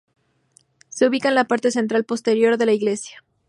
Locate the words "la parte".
1.35-1.69